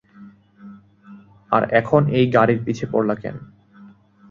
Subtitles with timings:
[1.51, 3.35] আর এখন এই গাড়ির পিছে পড়লা কেন?